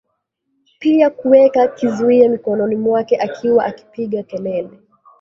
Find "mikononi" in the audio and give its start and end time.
2.29-2.75